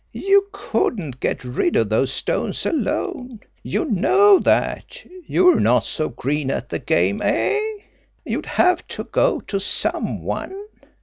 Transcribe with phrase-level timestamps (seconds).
[0.13, 3.39] You couldn't get rid of those stones alone.
[3.61, 7.59] You know that; you're not so green at the game, eh?
[8.25, 10.59] You'd have to go to some one.